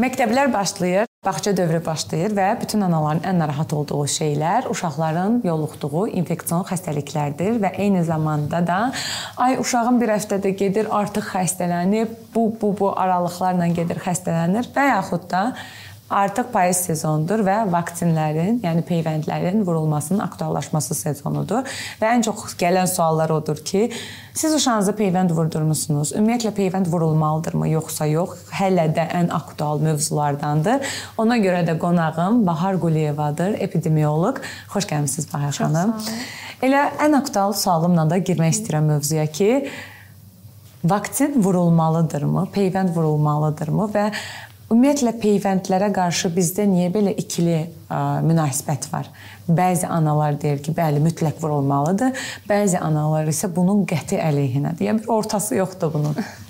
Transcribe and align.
Məktəblər 0.00 0.48
başlayır, 0.48 1.08
bağça 1.26 1.52
dövrü 1.52 1.82
başlayır 1.84 2.32
və 2.32 2.44
bütün 2.62 2.80
anaların 2.86 3.20
ən 3.28 3.36
narahat 3.42 3.72
olduğu 3.76 4.06
şeylər 4.08 4.70
uşaqların 4.72 5.42
yoluxduğu 5.44 6.06
infeksion 6.22 6.62
xəstəliklərdir 6.70 7.58
və 7.60 7.74
eyni 7.84 8.00
zamanda 8.08 8.62
da 8.64 8.78
ay 9.36 9.58
uşağım 9.60 10.00
bir 10.00 10.14
həftədə 10.14 10.54
gedir, 10.62 10.88
artıq 10.88 11.28
xəstələnib, 11.34 12.14
bu 12.34 12.46
bu 12.62 12.72
bu 12.78 12.88
aralıqlarla 12.96 13.66
gedir, 13.76 14.00
xəstələnir. 14.06 14.72
və 14.72 14.86
yaxud 14.88 15.28
da 15.28 15.42
Artıq 16.10 16.48
payız 16.50 16.80
sezonudur 16.88 17.44
və 17.46 17.60
vaksinlərin, 17.70 18.56
yəni 18.64 18.82
peyvəndlərin 18.88 19.60
vurulmasının 19.62 20.18
aktuallaşması 20.24 20.96
sezonudur. 20.98 21.68
Və 22.00 22.08
ən 22.16 22.24
çox 22.26 22.56
gələn 22.58 22.90
suallar 22.90 23.30
odur 23.30 23.60
ki, 23.62 23.84
siz 24.34 24.56
uşağınıza 24.56 24.96
peyvənd 24.98 25.30
vurdurmusunuz? 25.36 26.10
Ümumiyyətlə 26.18 26.50
peyvənd 26.56 26.90
vurulmalıdırmı, 26.90 27.68
yoxsa 27.76 28.10
yox? 28.10 28.42
Hələ 28.58 28.88
də 28.96 29.06
ən 29.20 29.30
aktual 29.38 29.78
mövzulardandır. 29.86 30.90
Ona 31.22 31.38
görə 31.38 31.62
də 31.70 31.78
qonağım 31.78 32.42
Bahar 32.46 32.80
Quliyevadır, 32.82 33.54
epidemioloq. 33.68 34.42
Xoş 34.74 34.90
gəlmisiniz 34.90 35.30
Bahar 35.30 35.54
xanım. 35.54 35.94
Elə 36.58 36.88
ən 37.06 37.14
aktual 37.22 37.54
sualımla 37.54 38.08
da 38.10 38.18
girmək 38.18 38.58
istəyirəm 38.58 38.90
mövzuya 38.96 39.30
ki, 39.30 39.70
vaksin 40.84 41.38
vurulmalıdırmı, 41.44 42.48
peyvənd 42.54 42.94
vurulmalıdırmı 42.98 43.90
və 43.94 44.10
Ümumiyyətlə 44.70 45.16
peyvəndlərə 45.18 45.88
qarşı 45.90 46.28
bizdə 46.30 46.62
niyə 46.70 46.92
belə 46.94 47.10
ikili 47.18 47.56
ə, 47.58 47.96
münasibət 48.22 48.84
var? 48.92 49.08
Bəzi 49.50 49.88
analar 49.90 50.36
deyir 50.38 50.60
ki, 50.62 50.70
bəli, 50.76 51.02
mütləq 51.02 51.40
vurulmalıdır. 51.42 52.14
Bəzi 52.46 52.78
analar 52.78 53.26
isə 53.32 53.50
bunun 53.50 53.82
qəti 53.90 54.20
əleyhinədir. 54.22 54.86
Yəni 54.86 55.02
bir 55.02 55.10
ortası 55.16 55.58
yoxdur 55.58 55.90
bunun. 55.96 56.14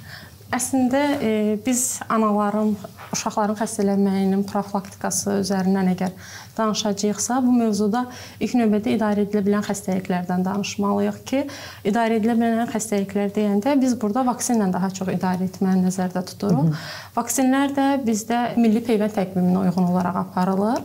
Əslində 0.50 1.00
e, 1.22 1.32
biz 1.62 2.00
anaların 2.10 2.72
uşaqların 3.14 3.54
xəstələnməyinin 3.58 4.42
profilaktikası 4.50 5.36
üzərindən 5.44 5.92
əgər 5.92 6.14
danışacağıqsa, 6.56 7.36
bu 7.44 7.54
mövzuda 7.54 8.02
ilk 8.42 8.56
növbədə 8.58 8.96
idarə 8.96 9.24
edilə 9.26 9.44
bilən 9.46 9.62
xəstəliklərdən 9.66 10.42
danışmalıyıq 10.46 11.20
ki, 11.30 11.44
idarə 11.86 12.18
edilə 12.18 12.34
bilən 12.40 12.72
xəstəliklər 12.72 13.30
deyəndə 13.36 13.76
biz 13.82 13.94
burada 14.02 14.26
vaksinlə 14.26 14.72
daha 14.74 14.90
çox 14.98 15.12
idarə 15.14 15.46
etməni 15.46 15.86
nəzərdə 15.86 16.24
tuturuq. 16.32 16.74
Vaksinlər 17.14 17.76
də 17.78 17.86
bizdə 18.06 18.42
milli 18.58 18.82
peyvənd 18.90 19.14
təqviminə 19.20 19.68
uyğun 19.68 19.90
olaraq 19.92 20.22
aparılır. 20.24 20.82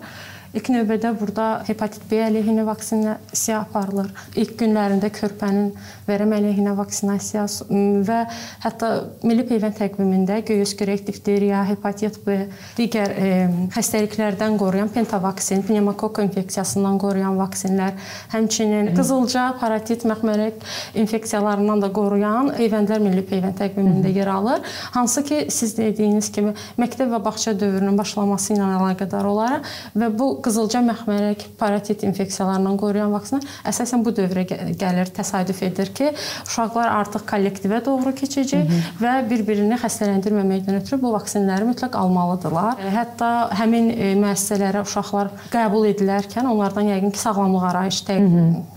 İlk 0.55 0.69
növbədə 0.71 1.09
burada 1.19 1.45
hepatit 1.67 2.03
B 2.07 2.21
əleyhinə 2.23 2.63
vaksinasiya 2.63 3.57
aparılır. 3.65 4.07
İlk 4.39 4.53
günlərində 4.61 5.09
körpənin 5.11 5.73
vərəm 6.07 6.31
əleyhinə 6.37 6.71
vaksinasiyası 6.77 7.65
və 8.07 8.19
hətta 8.63 8.91
milli 9.27 9.43
peyvənd 9.49 9.75
təqvimində 9.75 10.37
göy 10.47 10.61
öskürək, 10.63 11.03
difteriya, 11.09 11.65
hepatit 11.67 12.21
B, 12.23 12.37
digər 12.77 13.11
e, 13.11 13.31
xəstəliklərdən 13.75 14.55
qoruyan 14.61 14.91
pentavaksin, 14.95 15.65
pnevmokokk 15.67 16.21
infeksiyasından 16.23 17.01
qoruyan 17.03 17.35
vaksinlər, 17.41 17.99
həmçinin 18.31 18.93
qızılca, 18.95 19.49
paratit, 19.59 20.07
məxmərək 20.07 20.63
infeksiyalarından 21.03 21.83
da 21.83 21.91
qoruyan 21.99 22.53
peyvəndlər 22.55 23.03
milli 23.03 23.25
peyvənd 23.27 23.59
təqvimində 23.59 24.13
yer 24.15 24.31
alır. 24.31 24.63
Hansı 24.95 25.25
ki, 25.27 25.43
siz 25.51 25.75
dediyiniz 25.75 26.31
kimi 26.31 26.55
məktəb 26.79 27.11
və 27.11 27.21
bağça 27.27 27.57
dövrünün 27.59 27.99
başlaması 27.99 28.55
ilə 28.55 28.71
əlaqədar 28.79 29.27
olaraq 29.35 29.75
və 29.99 30.11
bu 30.15 30.31
qızılca 30.45 30.81
məxmərək 30.85 31.45
paratit 31.59 32.03
infeksiyalarından 32.07 32.77
qoruyan 32.79 33.13
vaksinlər 33.13 33.45
əsasən 33.71 34.03
bu 34.05 34.13
dövrə 34.15 34.45
gəlir, 34.45 35.09
təsadüf 35.15 35.61
edir 35.65 35.91
ki, 35.97 36.11
uşaqlar 36.45 36.91
artıq 36.99 37.25
kollektivə 37.29 37.81
doğru 37.85 38.13
keçəcək 38.19 38.65
Hı 38.65 38.77
-hı. 38.77 38.81
və 39.01 39.13
bir-birini 39.29 39.79
xəstələndirməməkdən 39.81 40.79
ötürü 40.81 41.01
bu 41.01 41.13
vaksinləri 41.15 41.69
mütləq 41.71 41.97
almalıdırlar. 41.97 42.81
Hətta 42.97 43.31
həmin 43.59 43.89
e, 43.89 44.13
müəssisələrə 44.21 44.85
uşaqlar 44.85 45.31
qəbul 45.53 45.89
edilərkən 45.91 46.47
onlardan 46.51 46.91
yəqin 46.93 47.11
ki, 47.11 47.19
sağlamlıq 47.19 47.63
arayışı 47.71 48.05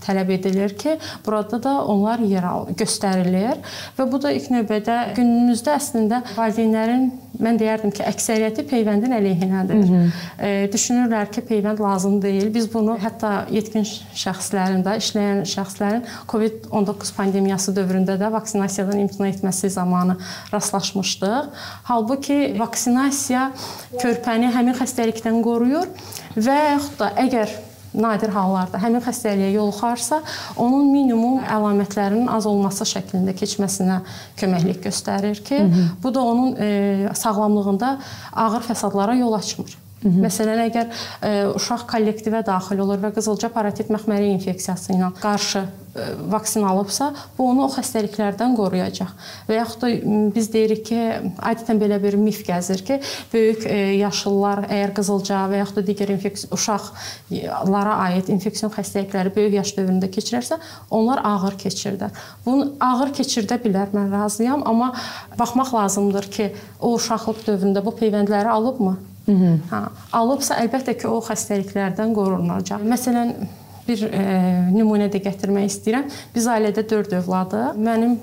tələb 0.05 0.29
edilir 0.37 0.77
ki, 0.77 0.97
burada 1.25 1.63
da 1.63 1.73
onlar 1.85 2.19
yer 2.19 2.43
al 2.43 2.67
göstərilir 2.81 3.57
və 3.97 4.11
bu 4.11 4.21
da 4.21 4.31
ilk 4.31 4.49
növbədə 4.53 4.97
günümüzdə 5.17 5.75
əslində 5.77 6.23
valideynlərin 6.37 7.11
mən 7.43 7.59
deyərdim 7.59 7.93
ki, 7.95 8.03
əksəriyyəti 8.03 8.65
peyvəndin 8.69 9.13
əleyhinədir. 9.15 9.79
Hı 9.79 9.99
-hı. 9.99 10.09
E, 10.39 10.49
düşünürlər 10.73 11.31
ki, 11.31 11.43
peyvənd 11.49 11.79
lazım 11.81 12.21
deyil. 12.21 12.53
Biz 12.53 12.73
bunu 12.73 12.97
hətta 12.99 13.45
yetkin 13.51 13.87
şəxslərin 14.23 14.83
də, 14.83 14.97
işləyən 15.03 15.41
şəxslərin 15.53 16.03
COVID-19 16.27 17.13
pandemiyası 17.15 17.75
dövründə 17.77 18.17
də 18.19 18.31
vaksinasiyadan 18.31 18.99
imtina 18.99 19.29
etməsi 19.29 19.69
zamanı 19.69 20.17
rastlaşmışdıq. 20.53 21.49
Halbuki 21.83 22.55
vaksinasiya 22.59 23.51
körpəni 23.97 24.51
həmin 24.55 24.75
xəstəlikdən 24.81 25.41
qoruyur 25.43 25.87
və 26.35 26.59
yaxud 26.73 26.99
da 26.99 27.13
əgər 27.25 27.68
nadir 27.93 28.29
hallarda 28.33 28.79
həmin 28.81 29.01
xəstəliyə 29.05 29.51
yoluxarsa, 29.55 30.21
onun 30.57 30.91
minimum 30.91 31.43
əlamətlərinin 31.43 32.29
az 32.31 32.45
olması 32.49 32.87
şəklində 32.89 33.33
keçməsinə 33.37 34.01
köməklik 34.39 34.83
göstərir 34.85 35.43
ki, 35.43 35.59
Hı 35.59 35.67
-hı. 35.67 35.85
bu 36.03 36.13
da 36.13 36.21
onun 36.21 36.55
e, 36.55 37.09
sağlamlığında 37.13 37.97
ağır 38.33 38.61
fəsadlara 38.61 39.17
yol 39.17 39.33
açmır. 39.33 39.77
Hı 40.03 40.09
-hı. 40.09 40.21
Məsələn, 40.23 40.59
əgər 40.69 40.85
ə, 40.87 41.27
e, 41.27 41.47
uşaq 41.59 41.83
kollektivə 41.91 42.39
daxil 42.45 42.79
olur 42.79 43.01
və 43.03 43.11
qızılca 43.15 43.49
paratit 43.51 43.89
məxməri 43.91 44.29
infeksiyası 44.31 44.93
ilə 44.95 45.09
qarşı 45.19 45.59
ə, 45.59 45.65
e, 45.99 46.05
vaksin 46.31 46.63
alıbsa, 46.63 47.09
bu 47.37 47.49
onu 47.51 47.65
o 47.65 47.67
xəstəliklərdən 47.73 48.55
qoruyacaq. 48.55 49.11
Və 49.49 49.57
yaxud 49.57 49.81
da 49.81 49.89
biz 50.35 50.47
deyirik 50.53 50.85
ki, 50.87 51.01
adətən 51.49 51.81
belə 51.83 51.97
bir 52.03 52.15
mif 52.15 52.45
gəzir 52.47 52.85
ki, 52.87 53.01
böyük 53.33 53.65
ə, 53.65 53.73
e, 53.73 53.97
yaşlılar 53.99 54.63
əgər 54.69 54.95
qızılca 55.01 55.41
və 55.51 55.59
yaxud 55.63 55.81
da 55.81 55.83
digər 55.91 56.15
infeksiya 56.15 56.53
uşaqlara 56.55 57.97
aid 58.07 58.31
infeksion 58.31 58.71
xəstəlikləri 58.71 59.35
böyük 59.35 59.53
yaş 59.59 59.75
dövründə 59.77 60.07
keçirərsə, 60.15 60.61
onlar 60.89 61.19
ağır 61.23 61.59
keçirlər. 61.65 62.15
Bunu 62.45 62.71
ağır 62.79 63.11
keçirdə 63.19 63.59
bilər, 63.65 63.91
mən 63.91 64.11
razıyam, 64.15 64.63
amma 64.65 64.93
baxmaq 65.39 65.73
lazımdır 65.73 66.31
ki, 66.31 66.51
o 66.79 66.95
uşaqlıq 66.95 67.43
dövründə 67.47 67.85
bu 67.85 67.91
peyvəndləri 67.99 68.47
alıbmı? 68.47 68.97
Hı 69.29 69.33
-hı. 69.33 69.57
Hə, 69.69 69.79
alıbsa 70.17 70.55
əlbəttə 70.63 70.95
ki, 70.97 71.07
o 71.07 71.19
xəstəliklərdən 71.21 72.13
qorunacaq. 72.17 72.81
Məsələn, 72.81 73.35
bir 73.87 74.01
e, 74.09 74.23
nümunə 74.73 75.09
də 75.13 75.21
gətirmək 75.21 75.67
istəyirəm. 75.69 76.07
Biz 76.35 76.47
ailədə 76.55 76.83
4 76.89 77.13
övladıq. 77.19 77.77
Mənim 77.77 78.17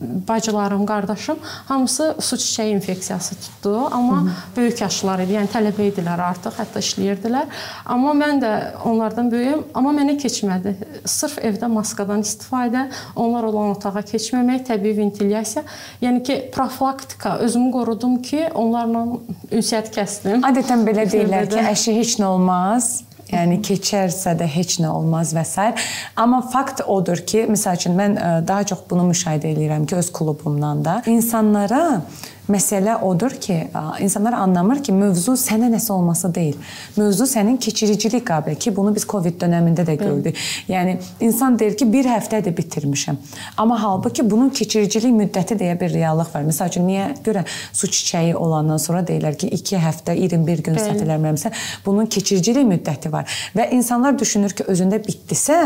bacılarım, 0.00 0.86
qardaşım 0.86 1.36
hamısı 1.42 2.16
su 2.20 2.36
çiçəyi 2.36 2.74
infeksiyası 2.74 3.34
tutdu, 3.34 3.88
amma 3.92 4.20
Hı 4.20 4.24
-hı. 4.24 4.30
böyük 4.56 4.80
yaşlılar 4.80 5.18
idi. 5.18 5.32
Yəni 5.32 5.48
tələbə 5.48 5.88
idilər 5.90 6.20
artıq, 6.20 6.52
hətta 6.60 6.80
işləyirdilər. 6.80 7.46
Amma 7.86 8.12
mən 8.12 8.40
də 8.42 8.52
onlardan 8.84 9.30
böyüyəm, 9.32 9.62
amma 9.74 9.90
mənə 9.90 10.18
keçmədi. 10.20 10.74
Sırf 11.04 11.38
evdə 11.38 11.66
maskadan 11.66 12.20
istifadə, 12.20 12.86
onlar 13.16 13.44
olan 13.44 13.70
otağa 13.70 14.02
keçməmək, 14.12 14.64
təbii 14.68 14.96
ventilyasiya. 14.96 15.64
Yəni 16.02 16.22
ki, 16.22 16.50
profilaktika 16.54 17.36
özümü 17.38 17.72
qorudum 17.72 18.22
ki, 18.22 18.48
onlarla 18.54 19.06
ünsiyyət 19.52 19.92
kəsdim. 19.96 20.42
Adətən 20.42 20.84
belə 20.88 21.08
deyirlər 21.12 21.48
ki, 21.48 21.60
əşi 21.72 21.98
heç 21.98 22.18
nə 22.20 22.24
olmaz. 22.24 23.05
Yəni 23.32 23.58
keçərsə 23.64 24.36
də 24.38 24.46
heç 24.46 24.76
nə 24.82 24.90
olmaz 24.92 25.32
və 25.34 25.42
s. 25.42 25.72
Amma 26.14 26.44
fakt 26.52 26.84
odur 26.86 27.24
ki, 27.26 27.46
məsəl 27.50 27.80
üçün 27.80 27.96
mən 27.98 28.14
e, 28.14 28.28
daha 28.46 28.66
çox 28.70 28.84
bunu 28.90 29.08
müşahidə 29.10 29.50
edirəm 29.50 29.86
ki, 29.88 29.98
öz 29.98 30.12
klubumdan 30.14 30.84
da 30.86 31.00
insanlara 31.10 32.02
Məsələ 32.48 32.96
odur 33.02 33.34
ki, 33.40 33.58
insanlar 34.00 34.32
anlamır 34.38 34.82
ki, 34.82 34.92
mövzu 34.94 35.34
sənə 35.40 35.70
nəsə 35.72 35.92
olması 35.92 36.30
deyil. 36.34 36.58
Mövzu 36.96 37.26
sənin 37.26 37.56
keçiricilik 37.62 38.22
qabiliyyəti 38.26 38.68
ki, 38.68 38.76
bunu 38.76 38.94
biz 38.94 39.06
Covid 39.08 39.40
dövründə 39.40 39.86
də 39.86 39.96
gördük. 39.98 40.38
Yəni 40.68 40.96
insan 41.20 41.58
deyir 41.58 41.76
ki, 41.76 41.88
bir 41.92 42.06
həftədir 42.06 42.54
bitirmişəm. 42.56 43.16
Amma 43.56 43.82
halbuki 43.82 44.30
bunun 44.30 44.50
keçiricilik 44.50 45.14
müddəti 45.14 45.58
deyə 45.58 45.74
bir 45.80 45.92
reallıq 45.94 46.32
var. 46.34 46.46
Məsəl 46.46 46.70
üçün 46.70 46.86
niyə 46.88 47.08
görə 47.26 47.44
su 47.72 47.90
çiçəyi 47.90 48.34
olandan 48.34 48.78
sonra 48.78 49.02
deyirlər 49.06 49.36
ki, 49.38 49.50
2 49.58 49.82
həftə, 49.82 50.16
21 50.16 50.62
gün 50.66 50.78
səhv 50.78 51.02
eləmirəmsə, 51.02 51.52
bunun 51.86 52.06
keçiricilik 52.06 52.66
müddəti 52.66 53.12
var. 53.12 53.26
Və 53.56 53.70
insanlar 53.74 54.18
düşünür 54.18 54.54
ki, 54.56 54.68
özündə 54.70 55.02
bitdisə, 55.02 55.60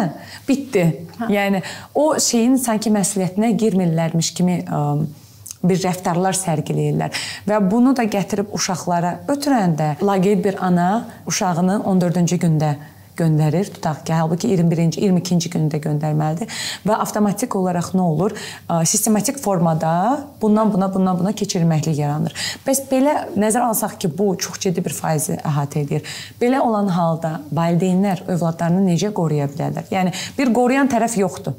bitdi. 0.49 0.87
Hə. 1.21 1.31
Yəni 1.37 1.63
o 1.95 2.13
şeyin 2.19 2.57
sanki 2.57 2.93
məsuliyyətinə 2.95 3.53
girmirlərmiş 3.61 4.35
kimi 4.37 4.63
ə, 4.65 4.85
bir 5.65 5.81
rəftarlar 5.83 6.37
sərgiləyirlər 6.39 7.27
və 7.49 7.59
bunu 7.71 7.93
da 7.97 8.07
gətirib 8.09 8.55
uşaqlara 8.57 9.19
ötürəndə 9.29 9.97
laqeyd 10.05 10.45
bir 10.45 10.57
ana 10.65 10.89
uşağını 11.29 11.83
14-cü 11.85 12.41
gündə 12.47 12.75
göndərir. 13.21 13.69
Tutaq 13.75 14.05
ki, 14.07 14.15
halbuki 14.17 14.49
21-ci, 14.49 15.03
22-ci 15.05 15.51
gündə 15.53 15.81
göndərməlidir 15.85 16.61
və 16.89 16.97
avtomatik 17.05 17.55
olaraq 17.59 17.93
nə 17.97 18.07
olur? 18.15 18.35
Sistematik 18.89 19.41
formada 19.43 19.93
bundan 20.41 20.73
buna, 20.73 20.89
bundan 20.95 21.19
buna 21.21 21.35
keçirilməklik 21.37 22.01
yaranır. 22.01 22.37
Bəs 22.67 22.85
belə 22.91 23.17
nəzərə 23.37 23.71
alsaq 23.71 23.99
ki, 24.01 24.13
bu 24.17 24.33
çox 24.41 24.63
ciddi 24.65 24.85
bir 24.85 24.97
faizi 24.97 25.37
əhatə 25.37 25.85
edir. 25.85 26.21
Belə 26.41 26.63
olan 26.65 26.89
halda 26.97 27.41
valideynlər 27.53 28.25
övladlarını 28.29 28.87
necə 28.89 29.13
qoruya 29.17 29.51
bilərlər? 29.53 29.91
Yəni 29.93 30.15
bir 30.39 30.55
qoruyan 30.57 30.89
tərəf 30.89 31.21
yoxdur 31.21 31.59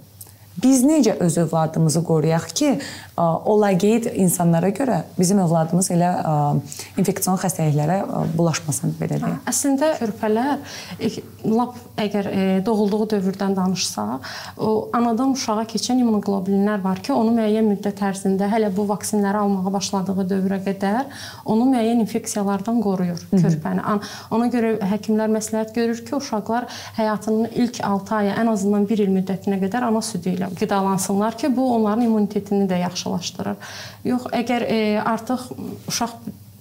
biz 0.63 0.83
necə 0.85 1.17
öz 1.19 1.37
övladımızı 1.37 2.03
qoruyaq 2.03 2.47
ki, 2.55 2.71
o 3.21 3.55
laqeyd 3.61 4.07
insanlara 4.15 4.69
görə 4.73 5.01
bizim 5.17 5.39
övladımız 5.43 5.91
elə 5.93 6.11
infeksion 6.97 7.37
xəstəliklərə 7.41 7.97
bulaşmasın 8.37 8.95
belə 8.99 9.19
deyək. 9.21 9.39
Əslində 9.51 9.91
körpələr 9.99 10.61
lap 11.51 11.75
əgər 12.01 12.29
doğulduğu 12.65 13.07
dövrdən 13.15 13.55
danışsaq, 13.57 14.29
o 14.57 14.89
anadan 14.97 15.35
uşağa 15.35 15.65
keçən 15.73 16.01
immunoqlobulinlər 16.01 16.81
var 16.83 17.01
ki, 17.03 17.13
onu 17.13 17.35
müəyyən 17.37 17.67
müddət 17.73 18.01
ərzində 18.09 18.49
hələ 18.51 18.71
bu 18.75 18.87
vaksinləri 18.89 19.41
almağa 19.43 19.73
başladığı 19.73 20.27
dövrə 20.31 20.61
qədər 20.65 21.03
onu 21.45 21.69
müəyyən 21.73 22.01
infeksiyalardan 22.05 22.81
qoruyur 22.85 23.21
körpəni. 23.33 23.85
Ona 24.33 24.49
görə 24.53 24.75
həkimlər 24.93 25.29
məsləhət 25.37 25.75
görür 25.77 26.01
ki, 26.05 26.15
uşaqlar 26.17 26.69
həyatının 26.97 27.51
ilk 27.53 27.81
6 27.85 28.15
ayı 28.21 28.33
ən 28.41 28.53
azından 28.55 28.89
1 28.89 29.05
il 29.05 29.13
müddətinə 29.19 29.61
qədər 29.61 29.89
ana 29.89 30.01
südü 30.05 30.35
ilə 30.37 30.50
qidalansınlar 30.59 31.38
ki, 31.38 31.51
bu 31.56 31.68
onların 31.75 32.06
immunitetini 32.06 32.69
də 32.69 32.81
yaxşılaşdırır. 32.83 33.74
Yox, 34.06 34.30
əgər 34.42 34.65
e, 34.68 34.80
artıq 35.01 35.50
uşaq 35.89 36.15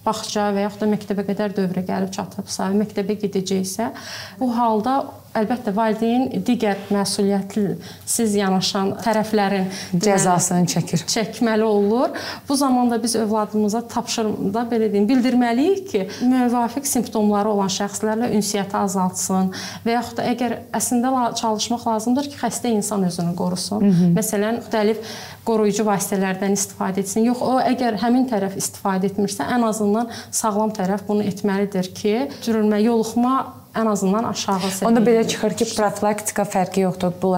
bağça 0.05 0.49
və 0.55 0.65
yaxud 0.65 0.85
da 0.85 0.91
məktəbə 0.91 1.25
qədər 1.27 1.55
dövrə 1.57 1.83
gəlib 1.85 2.13
çatıbsa, 2.15 2.71
məktəbə 2.77 3.17
gedəcəksə, 3.21 3.91
bu 4.39 4.49
halda 4.57 5.01
əlbəttə 5.37 5.71
valideyn 5.75 6.43
digər 6.45 6.79
məsuliyyətsiz 6.91 8.35
yanaşan 8.35 8.93
tərəflərin 9.03 9.69
cəzasını 9.95 10.67
çəkir. 10.73 11.05
Çəkməli 11.11 11.63
olur. 11.67 12.15
Bu 12.49 12.55
zamanda 12.59 12.99
biz 13.03 13.15
övladımıza 13.15 13.81
tapşırımda 13.93 14.65
belə 14.71 14.91
deyim, 14.91 15.07
bildirməliyik 15.09 15.85
ki, 15.91 16.03
müvafiq 16.27 16.87
simptomları 16.89 17.53
olan 17.53 17.71
şəxslərlə 17.71 18.31
ünsiyyəti 18.37 18.77
azaltsın 18.81 19.53
və 19.85 19.95
yaxud 19.97 20.19
da 20.19 20.27
əgər 20.33 20.57
əslində 20.77 21.13
çalışmaq 21.39 21.87
lazımdır 21.87 22.31
ki, 22.33 22.39
xəstə 22.41 22.73
insan 22.75 23.07
özünü 23.07 23.35
qorusun. 23.35 23.81
Hı 23.81 23.93
-hı. 23.93 24.11
Məsələn, 24.19 24.59
müxtəlif 24.61 24.97
qoruyucu 25.45 25.85
vasitələrdən 25.87 26.53
istifadə 26.57 27.01
etsin. 27.01 27.25
Yox, 27.25 27.41
o 27.41 27.57
əgər 27.59 27.97
həmin 28.03 28.27
tərəf 28.29 28.57
istifadə 28.57 29.09
etmirsə, 29.09 29.47
ən 29.55 29.65
azından 29.67 30.11
sağlam 30.31 30.71
tərəf 30.75 31.07
bunu 31.07 31.23
etməlidir 31.23 31.93
ki, 31.93 32.15
cürülmə, 32.45 32.81
yoluxma 32.83 33.60
ən 33.77 33.87
azından 33.87 34.25
aşağı 34.31 34.59
səviyyədə. 34.59 34.87
Onda 34.89 35.01
belə 35.05 35.21
çıxır 35.31 35.55
ki, 35.59 35.67
profilaktika 35.77 36.43
fərqi 36.43 36.83
yoxdur. 36.83 37.13
Bu 37.21 37.31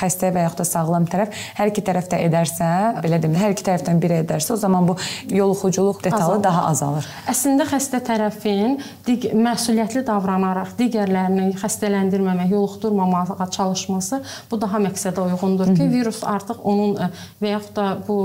xəstə 0.00 0.32
və 0.34 0.44
yaxud 0.46 0.62
da 0.62 0.66
sağlam 0.66 1.06
tərəf 1.10 1.36
hər 1.58 1.70
iki 1.70 1.84
tərəf 1.86 2.08
də 2.10 2.18
edərsə, 2.26 2.70
belə 3.04 3.20
deyim, 3.22 3.36
hər 3.38 3.54
iki 3.54 3.66
tərəfdən 3.68 4.02
biri 4.02 4.18
edərsə, 4.24 4.54
o 4.56 4.58
zaman 4.60 4.88
bu 4.90 4.96
yoluxuculuq 5.30 6.02
detalı 6.02 6.24
azalır. 6.24 6.44
daha 6.48 6.66
azalır. 6.72 7.08
Əslində 7.30 7.68
xəstə 7.70 8.02
tərəfin 8.10 8.78
dig 9.06 9.30
məsuliyyətli 9.30 10.04
davranaraq 10.10 10.74
digərlərini 10.80 11.54
xəstələndirməmək, 11.62 12.50
yoluxdurmamağa 12.56 13.50
çalışması 13.54 14.22
bu 14.50 14.60
daha 14.60 14.82
məqsədə 14.82 15.30
uyğundur 15.30 15.74
ki, 15.76 15.90
virus 15.94 16.24
artıq 16.26 16.64
onun 16.64 16.96
və 17.40 17.54
yaxud 17.54 17.76
da 17.78 17.90
bu 18.06 18.20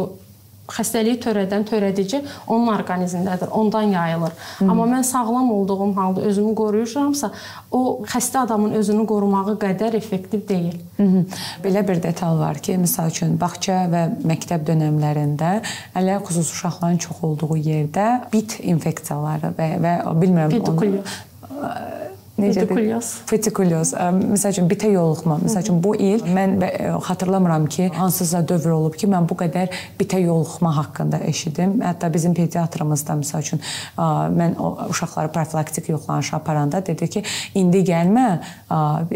xəstəliyi 0.71 1.19
törədən 1.23 1.65
törədici 1.69 2.21
onun 2.47 2.71
orqanizmindədir, 2.73 3.51
ondan 3.51 3.91
yayılır. 3.94 4.33
Hı. 4.59 4.69
Amma 4.69 4.88
mən 4.89 5.03
sağlam 5.03 5.51
olduğum 5.51 5.94
halda 5.95 6.21
özümü 6.21 6.56
qoruyuramsa, 6.56 7.31
o 7.71 8.01
xəstə 8.06 8.45
adamın 8.45 8.71
özünü 8.79 9.06
qorumağı 9.07 9.57
qədər 9.62 9.97
effektiv 9.97 10.47
deyil. 10.50 10.79
Hı 10.97 11.03
-hı. 11.03 11.23
Belə 11.63 11.88
bir 11.88 12.03
detal 12.03 12.39
var 12.39 12.57
ki, 12.57 12.77
məsəl 12.85 13.09
üçün 13.09 13.39
bağça 13.39 13.85
və 13.94 14.03
məktəb 14.25 14.65
dövrlərində 14.65 15.62
hələ 15.95 16.19
xüsusi 16.23 16.51
uşaqların 16.51 16.97
çox 16.97 17.23
olduğu 17.23 17.57
yerdə 17.57 18.21
bit 18.33 18.59
infeksiyaları 18.59 19.53
və 19.57 19.69
və 19.83 19.94
bilmirəm 20.21 20.50
Pedikulyoz. 20.50 21.06
Onu 22.37 22.47
Petikulyos. 22.47 23.09
Petikulyos. 23.29 23.93
Məsəl 23.95 24.51
üçün 24.51 24.67
bitə 24.67 24.89
yoluxma. 24.91 25.37
Məsəl 25.39 25.63
üçün 25.63 25.77
bu 25.83 25.93
il 25.95 26.23
mən 26.35 26.57
xatırlamıram 27.05 27.65
ki, 27.71 27.87
hansısa 27.95 28.41
dövr 28.47 28.73
olub 28.75 28.97
ki, 28.99 29.07
mən 29.07 29.27
bu 29.29 29.37
qədər 29.39 29.71
bitə 29.99 30.19
yoluxma 30.19 30.73
haqqında 30.75 31.21
eşidim. 31.29 31.77
Hətta 31.85 32.09
bizim 32.13 32.33
pediatrımız 32.35 33.05
da 33.07 33.15
məsəl 33.21 33.45
üçün 33.45 33.61
mən 34.39 34.57
o 34.59 34.73
uşaqları 34.89 35.31
profilaktik 35.31 35.89
yoxlanışa 35.89 36.37
aparanda 36.37 36.85
dedi 36.85 37.07
ki, 37.07 37.23
indi 37.55 37.85
gəlmə, 37.87 38.27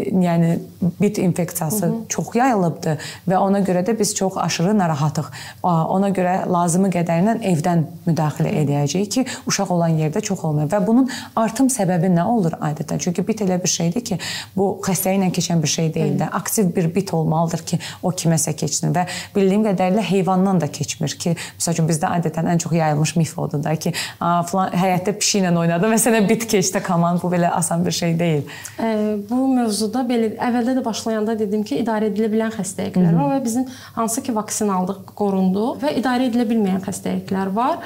yəni 0.08 0.58
bit 1.00 1.18
infeksiyası 1.18 1.86
Hı 1.86 1.90
-hı. 1.90 2.08
çox 2.08 2.34
yayılıbdı 2.34 2.98
və 3.28 3.36
ona 3.36 3.60
görə 3.60 3.84
də 3.84 3.98
biz 3.98 4.14
çox 4.14 4.36
aşırı 4.36 4.78
narahatıq. 4.78 5.24
Ona 5.62 6.08
görə 6.08 6.52
lazımı 6.52 6.88
qədərindən 6.88 7.44
evdən 7.44 7.84
müdaxilə 8.06 8.50
edəcəyik 8.64 9.10
ki, 9.10 9.26
uşaq 9.46 9.70
olan 9.72 9.90
yerdə 9.90 10.20
çox 10.20 10.44
olmuyor 10.44 10.68
və 10.68 10.86
bunun 10.86 11.10
artım 11.36 11.66
səbəbi 11.66 12.08
nə 12.16 12.24
olur 12.24 12.52
adətən? 12.52 12.98
Çünki 12.98 13.09
Çünki 13.10 13.26
bit 13.26 13.40
elə 13.42 13.56
bir 13.62 13.68
şeydir 13.68 14.04
ki, 14.06 14.18
bu 14.54 14.66
xəstəyə 14.86 15.18
ilə 15.18 15.30
keçən 15.34 15.62
bir 15.62 15.70
şey 15.70 15.88
deyil 15.94 16.14
də. 16.20 16.28
Aktiv 16.36 16.68
bir 16.76 16.86
bit 16.94 17.10
olmalıdır 17.14 17.64
ki, 17.66 17.78
o 18.06 18.12
kiməsə 18.14 18.54
keçsin 18.54 18.94
və 18.94 19.06
bildiyim 19.34 19.64
qədərilə 19.66 20.04
heyvandan 20.06 20.60
da 20.62 20.68
keçmir 20.70 21.16
ki, 21.18 21.34
məsəl 21.58 21.74
üçün 21.74 21.88
bizdə 21.90 22.10
adətən 22.18 22.46
ən 22.52 22.62
çox 22.62 22.76
yayılmış 22.78 23.14
mif 23.18 23.32
odur 23.38 23.62
da 23.64 23.74
ki, 23.74 23.92
falan 24.20 24.76
həyətdə 24.78 25.16
pişiklə 25.18 25.50
oynadı, 25.58 25.90
məsələn 25.90 26.28
bit 26.28 26.46
keçdi 26.50 26.82
komand, 26.86 27.22
bu 27.22 27.32
belə 27.34 27.50
asan 27.56 27.82
bir 27.86 27.96
şey 27.96 28.14
deyil. 28.18 28.54
E, 28.78 28.92
bu 29.30 29.40
mövzuda 29.56 30.04
belə 30.06 30.30
əvvəldə 30.38 30.76
də 30.78 30.84
başlayanda 30.84 31.34
dedim 31.38 31.64
ki, 31.66 31.80
idarə 31.82 32.12
edilə 32.12 32.30
bilən 32.30 32.54
xəstəliklər 32.54 33.16
var 33.16 33.34
və 33.34 33.40
bizim 33.44 33.66
hansı 33.98 34.22
ki 34.22 34.36
vaksin 34.36 34.70
aldıq, 34.76 35.02
qorunduq 35.18 35.82
və 35.82 35.96
idarə 35.98 36.30
edilə 36.30 36.46
bilməyən 36.52 36.86
xəstəliklər 36.86 37.54
var. 37.58 37.82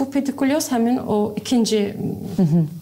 Bu 0.00 0.06
pedikulyoz 0.10 0.70
həmin 0.72 0.96
o 1.04 1.16
ikinci 1.36 1.78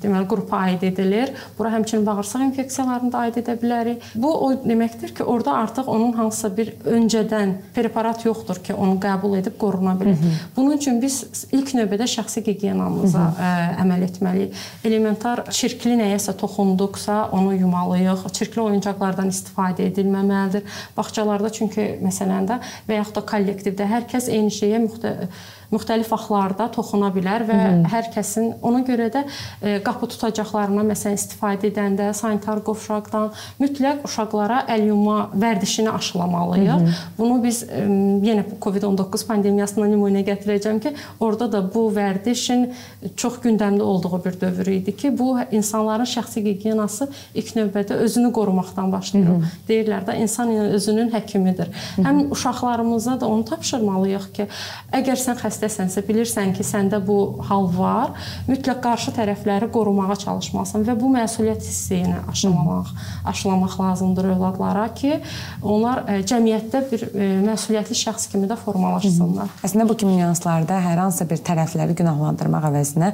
deməli 0.02 0.26
qrupa 0.30 0.60
aid 0.68 0.84
edilir. 0.86 1.32
Bura 1.58 1.72
həmçinin 1.72 2.04
bağırsaq 2.06 2.44
infeksiyalarını 2.46 3.10
da 3.12 3.22
aid 3.26 3.40
edə 3.40 3.56
bilərik. 3.58 4.04
Bu 4.14 4.30
o 4.46 4.52
deməkdir 4.62 5.14
ki, 5.16 5.24
orada 5.24 5.56
artıq 5.64 5.90
onun 5.90 6.12
hansısa 6.14 6.52
bir 6.56 6.70
öncədən 6.86 7.56
preparat 7.74 8.22
yoxdur 8.26 8.62
ki, 8.62 8.76
onu 8.78 9.00
qəbul 9.02 9.34
edib 9.40 9.58
qoruna 9.58 9.96
bilər. 9.98 10.22
Bunun 10.56 10.78
üçün 10.78 11.02
biz 11.02 11.18
ilk 11.50 11.74
növbədə 11.80 12.06
şəxsi 12.14 12.44
gigiyenamıza 12.46 13.26
ə, 13.34 13.50
əməl 13.82 14.06
etməliyik. 14.06 14.64
Elementar 14.86 15.44
çirkli 15.50 15.98
nəyəsə 15.98 16.36
toxunduqsa, 16.38 17.20
onu 17.34 17.56
yumalıyıq. 17.58 18.28
Çirkli 18.38 18.62
oyuncaqlardan 18.68 19.34
istifadə 19.34 19.90
edilməməlidir. 19.90 20.62
Bağçalarda 20.96 21.50
çünki 21.50 21.96
məsələn 21.98 22.46
də 22.52 22.62
və 22.86 23.02
yaxud 23.02 23.18
da 23.18 23.26
kollektivdə 23.34 23.90
hər 23.90 24.06
kəs 24.06 24.30
eyni 24.30 24.54
şeyə 24.54 24.86
müxtəlif 24.86 25.56
müxtəlif 25.72 26.08
vaxtlarda 26.12 26.68
toxuna 26.72 27.10
bilər 27.12 27.44
və 27.48 27.56
Hı 27.58 27.68
-hı. 27.68 27.88
hər 27.92 28.10
kəsin 28.14 28.54
ona 28.62 28.80
görə 28.86 29.08
də 29.12 29.24
e, 29.62 29.82
qapı 29.84 30.06
tutacaqlarına 30.14 30.82
məsələn 30.92 31.18
istifadə 31.20 31.68
edəndə 31.70 32.12
sanitar 32.14 32.62
qovşaqdan 32.64 33.30
mütləq 33.60 34.04
uşaqlara 34.04 34.62
əl 34.74 34.86
yuma 34.88 35.18
vərdişini 35.34 35.90
aşılamalıyıq. 35.90 36.72
Hı 36.72 36.84
-hı. 36.84 36.92
Bunu 37.18 37.42
biz 37.44 37.62
e, 37.62 37.84
yenə 38.28 38.44
COVID-19 38.60 39.26
pandemiyasından 39.26 39.90
nümunə 39.92 40.24
gətirəcəm 40.30 40.80
ki, 40.80 40.94
orada 41.20 41.52
da 41.52 41.75
bu 41.75 41.92
vərdişin 41.98 42.68
çox 43.16 43.34
gündəmdə 43.44 43.82
olduğu 43.82 44.25
bir 44.25 44.40
dövr 44.40 44.66
idi 44.66 44.96
ki, 44.96 45.18
bu 45.18 45.38
insanların 45.50 46.04
şəxsi 46.04 46.40
gigiyenası 46.40 47.08
ilk 47.34 47.56
növbədə 47.56 47.92
özünü 47.92 48.32
qorumaqdan 48.32 48.92
başlayır. 48.92 49.26
Hı 49.26 49.32
-hı. 49.32 49.44
Deyirlər 49.68 50.02
də 50.08 50.16
insan 50.16 50.48
özünün 50.50 51.10
həkimidir. 51.10 51.66
Hı 51.66 52.02
-hı. 52.02 52.06
Həm 52.06 52.30
uşaqlarımıza 52.30 53.20
da 53.20 53.28
onu 53.28 53.44
tapşırmalıyıq 53.44 54.32
ki, 54.32 54.46
əgər 54.92 55.16
sən 55.16 55.37
xəstə 55.44 55.57
xəstəsənsə, 55.58 56.04
bilirsən 56.06 56.52
ki, 56.54 56.64
səndə 56.66 57.00
bu 57.04 57.38
hal 57.48 57.66
var, 57.74 58.14
mütləq 58.48 58.80
qarşı 58.84 59.12
tərəfləri 59.16 59.68
qorumağa 59.74 60.16
çalışmalısan 60.22 60.86
və 60.86 60.94
bu 60.98 61.10
məsuliyyət 61.12 61.66
hissini 61.66 62.16
aşılamaq, 62.30 62.92
aşılamaq 63.26 63.78
lazımdır 63.80 64.30
övladlara 64.34 64.86
ki, 64.94 65.18
onlar 65.62 66.04
e, 66.06 66.20
cəmiyyətdə 66.28 66.82
bir 66.90 67.04
e, 67.08 67.28
məsuliyyətli 67.46 67.98
şəxs 67.98 68.28
kimi 68.32 68.48
də 68.50 68.58
formalaşsınlar. 68.60 69.50
Əslində 69.66 69.88
bu 69.88 69.96
kimi 69.98 70.18
nüanslarda 70.20 70.78
hər 70.84 71.02
hansı 71.02 71.26
bir 71.28 71.42
tərəfləri 71.46 71.96
günahlandırmaq 71.98 72.68
əvəzinə 72.70 73.12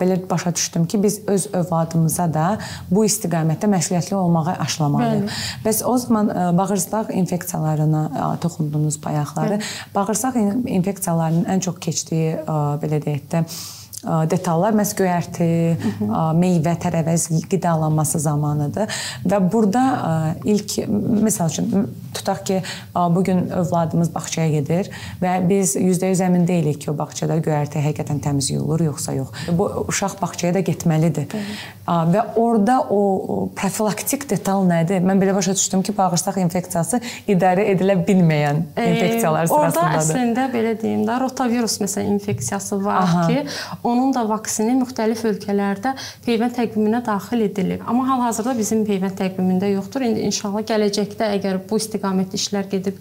belə 0.00 0.20
başa 0.30 0.54
düşdüm 0.54 0.86
ki, 0.90 1.02
biz 1.02 1.20
öz 1.26 1.48
övladımıza 1.52 2.28
da 2.32 2.46
bu 2.90 3.04
istiqamətdə 3.08 3.70
məsuliyyətli 3.74 4.14
olmağı 4.18 4.56
aşılamalıyıq. 4.66 5.42
Bəs 5.66 5.82
o 5.84 5.96
zaman 5.98 6.30
e, 6.30 6.46
bağırsaq 6.58 7.12
infeksiyalarına 7.14 8.36
toxundunuz 8.40 9.00
bayaqları. 9.02 9.58
Bəli. 9.58 9.94
Bağırsaq 9.94 10.38
infeksiyalarının 10.66 11.48
ən 11.50 11.60
çox 11.64 11.79
keçdiyi 11.82 12.38
belə 12.82 13.00
deyək 13.04 13.28
də 13.32 13.44
detallar 14.02 14.76
məhz 14.76 14.94
göyərti, 14.96 15.48
meyvə, 16.38 16.72
tərəvəz 16.80 17.26
qidalanması 17.50 18.20
zamanıdır 18.24 19.00
və 19.28 19.40
burada 19.52 19.82
ilk 20.48 20.78
məsəl 21.26 21.52
üçün 21.52 21.90
tutaq 22.14 22.46
ki, 22.46 22.62
bu 22.94 23.24
gün 23.24 23.50
övladımız 23.50 24.14
bağçaya 24.14 24.48
gedir 24.50 24.88
və 25.22 25.34
biz 25.48 25.76
100% 25.76 26.24
əmin 26.26 26.46
deyilik 26.48 26.80
ki, 26.80 26.90
o 26.90 26.96
bağçada 26.98 27.36
göyərti 27.44 27.82
həqiqətən 27.84 28.22
təmiz 28.24 28.50
yuyulur 28.50 28.80
yoxsa 28.88 29.14
yox. 29.18 29.28
Bu 29.52 29.68
uşaq 29.88 30.16
bağçaya 30.22 30.54
da 30.54 30.64
getməlidir. 30.64 31.28
Bəli. 31.30 31.58
Və 32.14 32.24
orada 32.38 32.80
o 32.90 33.48
profilaktik 33.56 34.26
detal 34.30 34.64
nədir? 34.68 35.02
Mən 35.04 35.20
belə 35.22 35.34
başa 35.36 35.54
düşdüm 35.58 35.82
ki, 35.86 35.94
bağırsaq 35.96 36.40
infeksiyası 36.44 37.00
idarə 37.30 37.66
edilə 37.72 37.98
bilməyən 38.06 38.62
infeksiyalar 38.76 39.44
e, 39.44 39.50
sırasındadır. 39.50 39.80
Orada 39.80 40.02
əslində 40.02 40.46
belə 40.52 40.74
deyim 40.82 41.02
də, 41.08 41.18
rotavirus 41.20 41.80
məsələn 41.82 42.14
infeksiyası 42.16 42.78
var 42.84 43.02
Aha. 43.02 43.26
ki, 43.28 43.44
onun 43.90 44.14
da 44.14 44.24
vaksini 44.28 44.76
müxtəlif 44.80 45.24
ölkələrdə 45.32 45.94
peyvənd 46.26 46.56
təqviminə 46.58 47.02
daxil 47.06 47.44
edilib. 47.46 47.84
Amma 47.86 48.06
hal-hazırda 48.08 48.56
bizim 48.58 48.84
peyvənd 48.88 49.18
təqvimində 49.20 49.70
yoxdur. 49.74 50.06
İndi 50.06 50.24
inşallah 50.30 50.64
gələcəkdə 50.70 51.30
əgər 51.36 51.60
bu 51.70 51.80
istiqamətli 51.80 52.40
işlər 52.40 52.68
gedib 52.70 52.98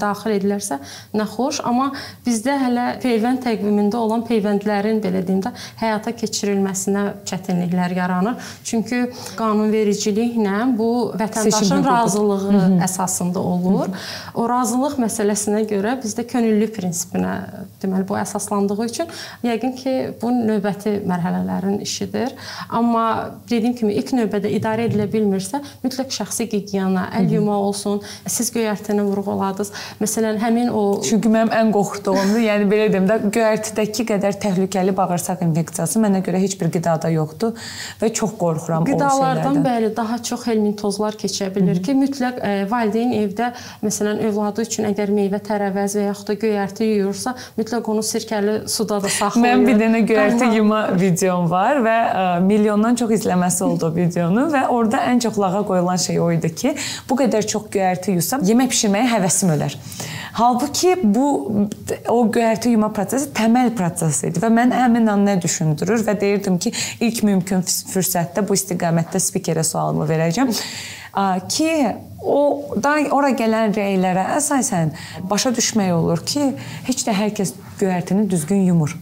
daxil 0.00 0.34
edilərsə, 0.34 0.80
nə 1.14 1.26
xoş. 1.30 1.60
Amma 1.66 1.90
bizdə 2.26 2.56
hələ 2.64 2.86
peyvənd 3.02 3.42
təqvimində 3.44 4.00
olan 4.00 4.24
peyvəndlərin 4.28 5.00
belə 5.04 5.22
deyim 5.26 5.42
də 5.44 5.52
həyata 5.80 6.14
keçirilməsinə 6.18 7.04
çətinliklər 7.28 7.94
yaranır. 7.98 8.50
Çünki 8.66 9.02
qanunvericiliklə 9.38 10.58
bu 10.78 10.90
vətəndaşın 11.20 11.84
razılığı 11.86 12.38
Hı 12.40 12.56
-hı. 12.56 12.84
əsasında 12.84 13.38
olur. 13.38 13.86
Hı 13.86 13.92
-hı. 13.92 14.34
O 14.34 14.48
razılıq 14.48 14.94
məsələsinə 15.04 15.62
görə 15.72 15.96
bizdə 16.02 16.26
könüllülük 16.26 16.76
prinsipinə 16.76 17.34
deməli 17.82 18.08
bu 18.08 18.16
əsaslandığı 18.16 18.84
üçün 18.84 19.06
yəqin 19.44 19.74
ki, 19.76 20.14
bu 20.22 20.29
növbəti 20.30 20.96
mərhələlərin 21.08 21.80
işidir. 21.84 22.34
Amma 22.68 23.04
dediyim 23.50 23.74
kimi 23.78 23.94
ilk 24.00 24.12
növbədə 24.16 24.50
idarə 24.56 24.86
edilə 24.88 25.06
bilmirsə, 25.10 25.62
mütləq 25.84 26.12
şəxsi 26.14 26.48
gigiyena, 26.50 27.08
əl 27.18 27.30
yuma 27.36 27.58
olsun. 27.58 28.00
Siz 28.26 28.50
göyərtini 28.54 29.04
vurğuladınız. 29.06 29.72
Məsələn, 30.00 30.40
həmin 30.42 30.70
o 30.72 31.00
Çünki 31.04 31.30
mənim 31.32 31.52
ən 31.54 31.72
qorxduğumdur, 31.74 32.40
yəni 32.44 32.68
belə 32.70 32.88
deyim 32.92 33.08
də, 33.08 33.18
göyərtidəki 33.34 34.06
qədər 34.10 34.38
təhlükəli 34.42 34.94
bağırsaq 34.96 35.44
infeksiyası 35.46 36.02
mənə 36.02 36.22
görə 36.26 36.40
heç 36.42 36.56
bir 36.60 36.70
qidada 36.74 37.10
yoxdur 37.12 37.56
və 38.00 38.12
çox 38.16 38.34
qorxuram 38.40 38.86
Qidalardan 38.88 39.60
bəli, 39.64 39.90
daha 39.96 40.18
çox 40.30 40.46
helmintozlar 40.48 41.18
keçə 41.20 41.50
bilər 41.54 41.76
Hı 41.76 41.80
-hı. 41.80 41.84
ki, 41.86 41.94
mütləq 42.04 42.40
ə, 42.40 42.50
e, 42.50 42.70
valideyn 42.70 43.12
evdə 43.22 43.52
məsələn 43.84 44.22
övladı 44.28 44.62
üçün 44.66 44.88
əgər 44.90 45.12
meyvə 45.14 45.40
tərəvəz 45.48 45.96
və 45.98 46.06
yaxud 46.10 46.28
da 46.28 46.34
göyərti 46.44 46.88
yuyursa, 46.90 47.34
mütləq 47.58 47.90
onu 47.92 48.02
sirkəli 48.02 48.56
suda 48.68 49.02
da 49.02 49.08
saxlayır. 49.08 49.56
Mən 49.56 49.66
bir 49.66 49.80
dənə 49.82 50.00
göyərti 50.06 50.19
yuma 50.54 50.80
videom 50.98 51.48
var 51.50 51.80
və 51.84 51.96
ə, 51.96 52.24
e, 52.36 52.42
milyondan 52.44 52.98
çox 53.00 53.14
izləməsi 53.18 53.64
oldu 53.66 53.90
videonun 53.94 54.50
və 54.52 54.66
orada 54.72 55.02
ən 55.10 55.22
çox 55.22 55.38
lağa 55.40 55.64
qoyulan 55.68 56.00
şey 56.00 56.20
o 56.20 56.30
idi 56.34 56.52
ki, 56.54 56.74
bu 57.08 57.18
qədər 57.20 57.46
çox 57.50 57.68
göyərti 57.72 58.16
yusam, 58.18 58.44
yemək 58.46 58.72
bişirməyə 58.74 59.10
həvəsim 59.14 59.52
ölər. 59.56 59.76
Halbuki 60.38 60.94
bu 61.02 61.26
o 62.08 62.20
göyərti 62.32 62.76
yuma 62.76 62.92
prosesi 62.94 63.32
təməl 63.34 63.72
proses 63.76 64.22
idi 64.28 64.42
və 64.42 64.52
mən 64.54 64.72
həmin 64.76 65.10
an 65.10 65.26
nə 65.26 65.36
düşündürür 65.42 66.04
və 66.06 66.14
deyirdim 66.20 66.60
ki, 66.62 66.72
ilk 67.02 67.24
mümkün 67.26 67.66
fürsətdə 67.66 68.46
bu 68.46 68.56
istiqamətdə 68.58 69.20
spikerə 69.22 69.66
sualımı 69.66 70.06
verəcəm 70.10 70.54
ki 71.50 71.70
o 72.22 72.40
da 72.76 72.94
ora 73.10 73.32
gələn 73.34 73.74
rəylərə 73.74 74.26
əsasən 74.36 74.92
başa 75.30 75.54
düşmək 75.56 75.94
olur 75.96 76.22
ki, 76.26 76.52
heç 76.86 77.06
də 77.08 77.16
hər 77.16 77.32
kəs 77.34 77.54
göyərtini 77.80 78.28
düzgün 78.30 78.68
yumur. 78.68 78.94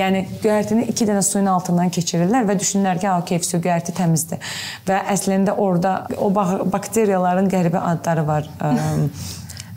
Yəni 0.00 0.22
göyərtini 0.42 0.86
2 0.90 1.08
dənə 1.10 1.22
suyun 1.24 1.50
altından 1.52 1.92
keçirirlər 1.94 2.48
və 2.48 2.56
düşünürlər 2.60 3.00
ki, 3.02 3.10
okey, 3.20 3.42
su 3.44 3.60
göyərti 3.62 3.94
təmizdir. 3.96 4.40
Və 4.88 5.02
əslində 5.14 5.56
orada 5.60 5.98
o 6.16 6.30
bakteriyaların 6.32 7.50
qəribə 7.52 7.84
adları 7.92 8.26
var. 8.28 8.48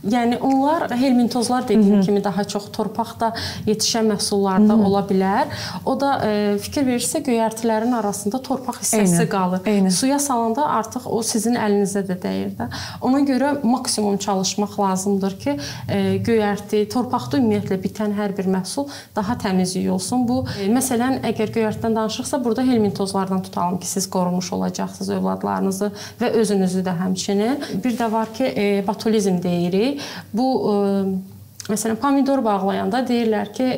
Yəni 0.04 0.38
onlar 0.42 0.92
helmintozlar 0.92 1.68
dediyim 1.68 1.96
Hı 1.96 2.00
-hı. 2.00 2.06
kimi 2.06 2.24
daha 2.24 2.44
çox 2.44 2.66
torpaqda 2.72 3.34
yetişən 3.68 4.08
məhsullarda 4.14 4.74
Hı 4.74 4.78
-hı. 4.78 4.86
ola 4.86 5.00
bilər. 5.00 5.46
O 5.86 6.00
da 6.00 6.22
e, 6.26 6.58
fikir 6.58 6.84
verirsə 6.86 7.24
göyərtilərin 7.24 7.96
arasında 7.96 8.42
torpaq 8.42 8.76
hissəsi 8.82 9.20
Eyni. 9.20 9.30
qalır. 9.30 9.60
Eyni. 9.66 9.92
Suya 9.92 10.20
salanda 10.20 10.66
artıq 10.66 11.02
o 11.06 11.24
sizin 11.24 11.56
əlinizə 11.56 12.04
də 12.10 12.16
dəyir 12.24 12.52
də. 12.60 12.68
Ona 13.02 13.20
görə 13.20 13.64
maksimum 13.64 14.18
çalışmaq 14.18 14.80
lazımdır 14.80 15.40
ki, 15.40 15.60
e, 15.90 16.18
göyərti, 16.18 16.90
torpaqda 16.90 17.38
ümumiyyətlə 17.38 17.78
bitən 17.86 18.12
hər 18.20 18.38
bir 18.38 18.46
məhsul 18.46 18.86
daha 19.16 19.34
təmiz 19.34 19.76
yuyulsun. 19.76 20.28
Bu 20.28 20.46
e, 20.62 20.68
məsələn 20.68 21.22
əgər 21.24 21.48
göyərtidən 21.56 21.96
danışıqsa, 21.96 22.44
burada 22.46 22.62
helmintozlardan 22.62 23.42
tutalım 23.44 23.80
ki, 23.80 23.88
siz 23.88 24.10
qorumuş 24.10 24.54
olacaqsınız 24.54 25.10
övladlarınızı 25.10 25.92
və 26.22 26.30
özünüzü 26.30 26.80
də 26.84 26.94
həmçinin. 27.02 27.58
Bir 27.84 27.98
də 27.98 28.12
var 28.12 28.34
ki, 28.34 28.44
e, 28.58 28.84
botulizm 28.88 29.44
deyirik 29.44 29.93
Bu 30.34 30.48
ə, 30.54 30.78
e, 30.78 31.74
məsələn 31.74 32.00
pomidor 32.02 32.44
bağlayanda 32.46 33.04
deyirlər 33.08 33.52
ki, 33.56 33.70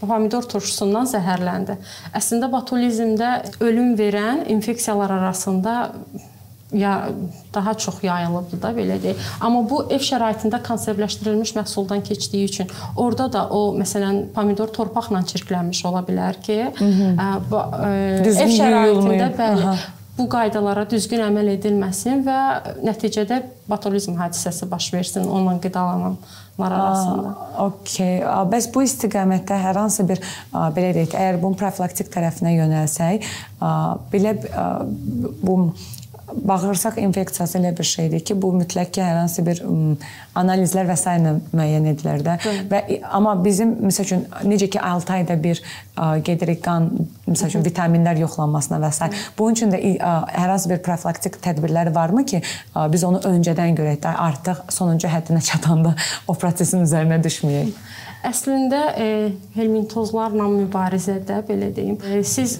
pomidor 0.00 0.46
turşusundan 0.48 1.08
zəhərləndi. 1.08 1.78
Əslində 2.16 2.50
botulizmdə 2.52 3.32
ölüm 3.64 3.94
verən 3.98 4.44
infeksiyalar 4.52 5.14
arasında 5.20 5.76
ya 6.72 7.08
daha 7.54 7.74
çox 7.74 8.02
yayılıbdı 8.02 8.58
da 8.62 8.72
belə 8.74 8.98
deyək. 9.02 9.20
Amma 9.40 9.62
bu 9.70 9.84
ev 9.90 10.02
şəraitində 10.02 10.58
konservləşdirilmiş 10.66 11.54
məhsuldan 11.56 12.02
keçdiyi 12.04 12.48
üçün 12.50 12.72
orada 12.96 13.28
da 13.32 13.44
o 13.48 13.70
məsələn 13.78 14.26
pomidor 14.34 14.72
torpaqla 14.74 15.22
çirklənmiş 15.30 15.84
ola 15.86 16.02
bilər 16.08 16.40
ki, 16.42 16.58
Hı 16.78 16.84
-hı. 16.84 17.12
Ə, 17.16 17.28
ə, 17.50 17.92
ev 18.26 18.50
şəraitində 18.58 19.30
bəli. 19.38 19.62
Aha 19.62 19.95
bu 20.16 20.26
qaydalara 20.32 20.86
düzgün 20.90 21.20
əməl 21.26 21.52
edilməsin 21.56 22.22
və 22.26 22.38
nəticədə 22.86 23.42
botulizm 23.68 24.16
hadisəsi 24.20 24.68
baş 24.70 24.88
versin 24.94 25.26
onunla 25.28 25.58
qidalananlar 25.60 26.76
arasında. 26.78 27.34
Okay. 27.66 28.22
Bəs 28.52 28.70
bu 28.74 28.84
istiqamətdə 28.86 29.58
hər 29.60 29.80
hansı 29.82 30.06
bir 30.08 30.22
belə 30.54 30.94
deyək, 30.96 31.12
əgər 31.12 31.40
bunun 31.42 31.58
profilaktik 31.60 32.08
tərəfinə 32.14 32.54
yönəlsək, 32.56 33.28
belə 34.14 34.36
bu 35.42 35.58
bağırsaq 36.32 36.98
infeksiyası 36.98 37.58
elə 37.58 37.78
bir 37.78 37.84
şeydir 37.84 38.20
ki, 38.26 38.36
bu 38.42 38.50
mütləq 38.56 38.90
ki, 38.90 39.02
hər 39.02 39.20
hansı 39.20 39.44
bir 39.46 39.60
analizlər 40.36 40.88
və 40.88 40.96
s. 40.98 41.12
ilə 41.20 41.34
müəyyən 41.52 41.86
edilir 41.92 42.24
də. 42.26 42.36
Və 42.70 42.80
amma 43.14 43.36
bizim 43.44 43.76
məsəl 43.86 44.08
üçün 44.08 44.24
necə 44.44 44.68
ki 44.72 44.80
6 44.80 45.12
ayda 45.18 45.36
bir 45.42 45.62
gedirik 46.26 46.62
qan 46.64 46.90
məsəl 47.28 47.52
üçün 47.52 47.66
vitaminlər 47.66 48.18
yoxlanmasına 48.24 48.80
və 48.82 48.92
s. 48.92 49.10
Bunun 49.38 49.58
üçün 49.58 49.74
də 49.74 49.80
hər 50.00 50.50
hansı 50.50 50.70
bir 50.72 50.82
profilaktik 50.86 51.38
tədbirlər 51.44 51.94
varmı 51.94 52.26
ki, 52.26 52.42
biz 52.92 53.06
onu 53.06 53.22
öncədən 53.30 53.78
görək 53.78 54.02
də 54.06 54.16
artıq 54.26 54.66
sonuncu 54.74 55.10
həddinə 55.12 55.44
çatanda 55.46 55.94
o 56.30 56.34
prosesin 56.34 56.84
üzərinə 56.86 57.22
düşməyək. 57.22 57.72
Əslində 58.26 58.82
e, 58.98 59.08
helmintozlarla 59.54 60.48
mübarizədə 60.50 61.42
belə 61.46 61.70
deyim, 61.76 61.98
e, 62.02 62.24
siz 62.26 62.58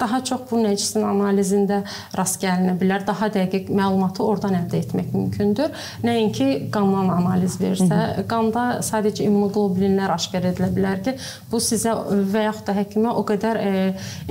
daha 0.00 0.20
çox 0.24 0.46
bu 0.50 0.60
nəcisin 0.64 1.04
analizində 1.06 1.80
rast 2.16 2.40
gəlinə 2.42 2.74
bilər. 2.80 3.04
Daha 3.06 3.28
dəqiq 3.32 3.70
məlumatı 3.74 4.24
oradan 4.24 4.56
əldə 4.58 4.80
etmək 4.82 5.12
mümkündür. 5.14 5.74
Nəinki 6.06 6.48
qandan 6.74 7.10
analiz 7.14 7.56
versə, 7.60 8.24
qanda 8.30 8.66
sadəcə 8.86 9.26
immunoqlobulinlər 9.28 10.14
aşkar 10.16 10.48
edilə 10.50 10.70
bilər 10.74 11.04
ki, 11.06 11.14
bu 11.50 11.62
sizə 11.62 11.94
və 12.32 12.46
yaxud 12.48 12.66
da 12.70 12.76
həkimə 12.80 13.14
o 13.14 13.24
qədər 13.28 13.60
e, 13.60 13.70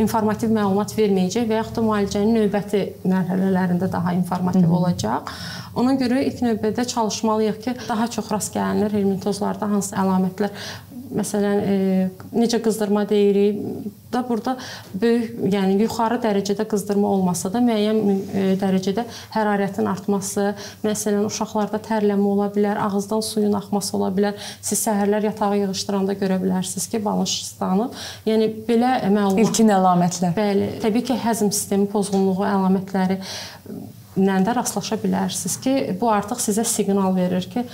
informativ 0.02 0.54
məlumat 0.56 0.94
verməyəcək 0.98 1.48
və 1.50 1.62
yaxud 1.62 1.80
da 1.80 1.86
müalicənin 1.88 2.38
növbəti 2.42 2.84
mərhələlərində 3.08 3.92
daha 3.92 4.14
informativ 4.18 4.68
Hı 4.68 4.68
-hı. 4.68 4.78
olacaq. 4.78 5.34
Ona 5.80 5.94
görə 5.96 6.24
ilk 6.26 6.42
növbədə 6.44 6.86
çalışmalıyıq 6.88 7.60
ki, 7.64 7.76
daha 7.88 8.08
çox 8.08 8.32
rast 8.32 8.56
gəlinir 8.56 8.92
helmintozlarda 8.92 9.70
hansı 9.70 9.96
əlamətlər 9.96 10.50
məsələn 11.16 11.62
e, 11.64 11.78
necə 12.36 12.60
qızdırma 12.64 13.06
deyirik 13.10 13.58
da 14.14 14.22
burada 14.26 14.56
böyük, 15.02 15.36
yəni 15.54 15.76
yuxarı 15.84 16.18
dərəcədə 16.24 16.66
qızdırma 16.70 17.10
olmasa 17.14 17.52
da 17.54 17.62
müəyyən 17.62 18.00
e, 18.10 18.46
dərəcədə 18.62 19.06
hərarətin 19.36 19.90
artması, 19.90 20.54
məsələn 20.86 21.28
uşaqlarda 21.28 21.82
tərləmə 21.86 22.26
ola 22.32 22.50
bilər, 22.54 22.80
ağızdan 22.88 23.22
suyun 23.26 23.54
axması 23.60 23.96
ola 23.98 24.10
bilər. 24.16 24.50
Siz 24.66 24.82
səhərlər 24.88 25.30
yatağa 25.30 25.52
yığışdıranda 25.62 26.18
görə 26.18 26.40
bilərsiniz 26.42 26.90
ki, 26.90 27.04
balın 27.06 27.30
şişlanıb. 27.30 28.02
Yəni 28.30 28.50
belə 28.68 28.96
məlumat 29.14 29.46
ilkin 29.46 29.72
əlamətlər. 29.78 30.34
Bəli, 30.38 30.74
təbii 30.84 31.06
ki, 31.12 31.22
həzm 31.28 31.54
sistemi 31.54 31.90
pozğunluğu 31.94 32.50
əlamətləri 32.50 33.22
ilə 34.20 34.42
də 34.44 34.56
rastlaşa 34.58 34.98
bilərsiniz 35.00 35.56
ki, 35.64 35.76
bu 36.02 36.10
artıq 36.12 36.42
sizə 36.44 36.66
siqnal 36.68 37.14
verir 37.16 37.46
ki, 37.52 37.66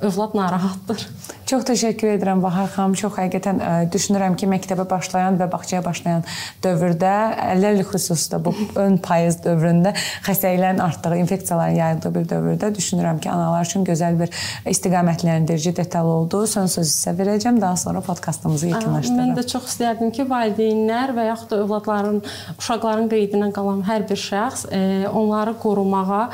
övlad 0.00 0.34
narahatdır. 0.34 1.06
Çox 1.50 1.64
təşəkkür 1.66 2.12
edirəm 2.14 2.40
Bahar 2.42 2.68
xanım. 2.70 2.94
Çox 2.98 3.16
həqiqətən 3.18 3.58
ə, 3.58 3.70
e, 3.82 3.86
düşünürəm 3.92 4.36
ki, 4.38 4.46
məktəbə 4.50 4.84
başlayan 4.88 5.36
və 5.40 5.48
bağçaya 5.50 5.82
başlayan 5.84 6.22
dövrdə, 6.64 7.10
əllərlə 7.54 7.84
xüsusda 7.88 8.38
bu 8.44 8.54
ön 8.84 9.00
payız 9.02 9.40
dövründə 9.44 9.92
xəstəliklərin 10.26 10.80
artdığı, 10.84 11.16
infeksiyaların 11.24 11.76
yayıldığı 11.80 12.14
bir 12.14 12.28
dövrdə 12.32 12.70
düşünürəm 12.76 13.20
ki, 13.20 13.30
analar 13.32 13.66
üçün 13.66 13.84
gözəl 13.88 14.20
bir 14.20 14.32
istiqamətləndirici 14.70 15.74
detal 15.76 16.08
oldu. 16.14 16.44
Son 16.46 16.70
sözü 16.70 16.92
sizə 16.92 17.16
verəcəm, 17.18 17.60
daha 17.60 17.76
sonra 17.76 18.00
podkastımızı 18.06 18.70
yekunlaşdırırıq. 18.70 19.20
Mən 19.20 19.36
də 19.36 19.46
çox 19.50 19.68
istərdim 19.72 20.14
ki, 20.14 20.28
valideynlər 20.30 21.16
və 21.18 21.26
yaxud 21.32 21.52
da 21.52 21.60
övladların, 21.64 22.22
uşaqların 22.56 23.10
qeydinə 23.10 23.50
qalan 23.56 23.82
hər 23.90 24.06
bir 24.08 24.22
şəxs 24.22 24.68
ə, 24.70 24.80
e, 24.80 25.08
onları 25.08 25.56
qorumağa 25.60 26.28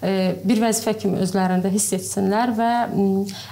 bir 0.00 0.60
vəzifə 0.62 0.94
kimi 0.96 1.20
özlərində 1.20 1.70
hiss 1.72 1.92
etsinlər 1.96 2.54
və 2.56 2.70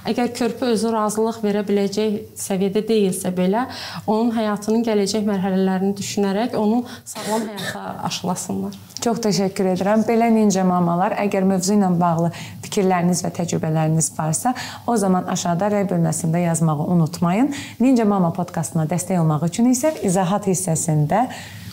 əgər 0.09 0.31
körpü 0.39 0.73
özü 0.75 0.93
razılıq 0.95 1.41
verə 1.45 1.65
biləcək 1.69 2.19
səviyyədə 2.41 2.85
deyilsə 2.89 3.33
belə, 3.37 3.67
onun 4.07 4.33
həyatının 4.37 4.85
gələcək 4.87 5.27
mərhələlərini 5.29 5.93
düşünərək 5.99 6.57
onu 6.59 6.85
sağlam 7.05 7.49
həyata 7.51 7.85
aşılasınlar. 8.09 8.79
Çox 9.05 9.21
təşəkkür 9.29 9.75
edirəm. 9.75 10.03
Belə 10.09 10.31
Ninja 10.35 10.65
mamalar, 10.67 11.15
əgər 11.23 11.45
mövzu 11.47 11.77
ilə 11.77 11.93
bağlı 12.01 12.33
fikirləriniz 12.65 13.23
və 13.25 13.31
təcrübələriniz 13.37 14.11
varsa, 14.17 14.55
o 14.87 14.97
zaman 14.99 15.29
aşağıda 15.31 15.71
rəy 15.75 15.87
bölməsində 15.93 16.43
yazmağı 16.43 16.89
unutmayın. 16.97 17.53
Ninja 17.81 18.09
Mama 18.09 18.33
podkastına 18.37 18.89
dəstək 18.91 19.21
olmaq 19.21 19.47
üçün 19.49 19.71
isə 19.71 19.95
izahat 20.07 20.49
hissəsində 20.51 21.29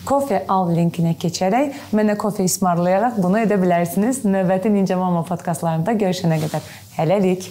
Kofe 0.06 0.38
al 0.52 0.68
linkinə 0.70 1.16
keçərək 1.18 1.80
mənə 1.96 2.14
kofe 2.20 2.44
ismarlayaraq 2.46 3.18
bunu 3.18 3.40
edə 3.42 3.58
bilərsiniz. 3.58 4.22
Növbəti 4.22 4.70
Ninja 4.70 4.98
Mama 5.00 5.24
podkastlarında 5.26 5.96
görüşənə 5.98 6.38
qədər 6.44 6.70
hələlik. 6.94 7.50